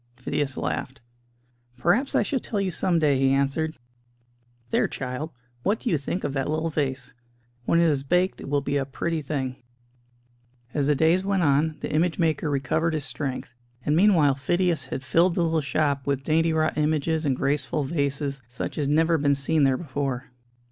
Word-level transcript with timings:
Phidias 0.15 0.57
laughed. 0.57 1.01
"Perhaps 1.77 2.15
I 2.15 2.23
shall 2.23 2.39
tell 2.39 2.59
you 2.59 2.71
some 2.71 2.97
day," 2.97 3.19
he 3.19 3.29
answered. 3.31 3.77
"There, 4.71 4.87
child, 4.87 5.29
what 5.61 5.79
do 5.81 5.91
you 5.91 5.97
think 5.99 6.23
of 6.23 6.33
that 6.33 6.49
little 6.49 6.71
vase? 6.71 7.13
When 7.65 7.79
it 7.79 7.83
is 7.85 8.01
baked 8.01 8.41
it 8.41 8.49
will 8.49 8.61
be 8.61 8.77
a 8.77 8.83
pretty 8.85 9.21
thing." 9.21 9.57
As 10.73 10.87
the 10.87 10.95
days 10.95 11.23
went 11.23 11.43
on, 11.43 11.77
the 11.81 11.93
image 11.93 12.17
maker 12.17 12.49
recovered 12.49 12.95
his 12.95 13.05
strength; 13.05 13.53
and 13.85 13.95
meanwhile 13.95 14.33
Phidias 14.33 14.85
had 14.85 15.03
filled 15.03 15.35
the 15.35 15.43
little 15.43 15.61
shop 15.61 16.07
with 16.07 16.23
dainty 16.23 16.51
wrought 16.51 16.79
images 16.79 17.23
and 17.23 17.35
graceful 17.35 17.83
vases, 17.83 18.41
such 18.47 18.79
as 18.79 18.87
had 18.87 18.95
never 18.95 19.19
been 19.19 19.35
seen 19.35 19.65
there 19.65 19.77
before. 19.77 20.31